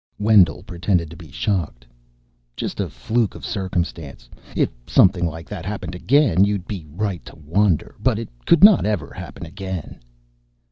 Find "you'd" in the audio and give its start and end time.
6.43-6.67